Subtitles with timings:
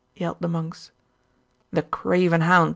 [0.15, 0.89] yelled the monks.
[1.69, 2.69] The craven hound!